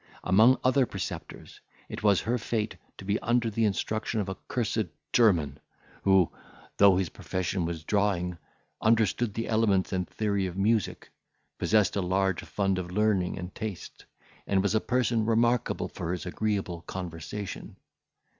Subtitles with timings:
[0.23, 4.87] Among other preceptors, it was her fate to be under the instruction of a cursed
[5.13, 5.59] German,
[6.01, 6.31] who,
[6.77, 8.39] though his profession was drawing,
[8.81, 11.09] understood the elements and theory of music,
[11.59, 14.05] possessed a large fund of learning and taste,
[14.47, 17.75] and was a person remarkable for his agreeable conversation.